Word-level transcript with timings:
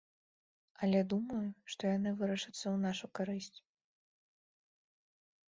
Але 0.85 1.01
думаю, 1.11 1.41
што 1.73 1.81
яны 1.97 2.09
вырашацца 2.23 2.57
ў 2.57 2.73
нашу 2.87 3.11
карысць. 3.21 3.63